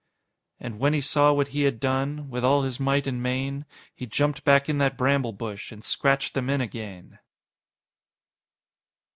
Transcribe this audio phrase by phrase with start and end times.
[0.59, 4.07] _And when he saw what he had done, With all his might and main, He
[4.07, 7.19] jumped back in that bramble bush And scratch'd them in again!...